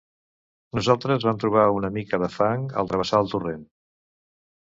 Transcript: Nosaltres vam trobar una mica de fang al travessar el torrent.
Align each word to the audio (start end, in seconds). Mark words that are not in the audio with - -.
Nosaltres 0.77 1.27
vam 1.27 1.41
trobar 1.43 1.65
una 1.79 1.91
mica 1.97 2.19
de 2.23 2.29
fang 2.37 2.65
al 2.83 2.89
travessar 2.93 3.21
el 3.25 3.31
torrent. 3.35 3.61